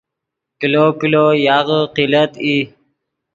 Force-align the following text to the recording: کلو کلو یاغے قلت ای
کلو 0.59 0.85
کلو 0.99 1.25
یاغے 1.47 1.79
قلت 1.95 2.31
ای 2.43 2.57